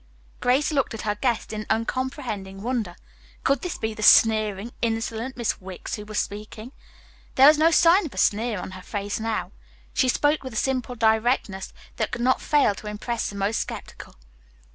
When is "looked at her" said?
0.71-1.13